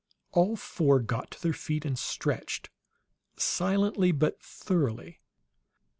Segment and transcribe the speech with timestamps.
[0.31, 2.71] All four got to their feet and stretched,
[3.37, 5.21] silently but thoroughly.